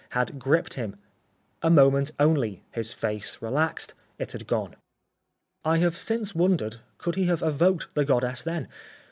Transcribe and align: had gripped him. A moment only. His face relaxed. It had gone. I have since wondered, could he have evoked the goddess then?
had 0.17 0.39
gripped 0.39 0.73
him. 0.73 0.95
A 1.61 1.69
moment 1.69 2.09
only. 2.19 2.63
His 2.71 2.91
face 2.91 3.37
relaxed. 3.39 3.93
It 4.17 4.31
had 4.31 4.47
gone. 4.47 4.75
I 5.63 5.77
have 5.77 5.95
since 5.95 6.33
wondered, 6.33 6.77
could 6.97 7.13
he 7.13 7.25
have 7.25 7.43
evoked 7.43 7.85
the 7.93 8.03
goddess 8.03 8.41
then? 8.41 8.67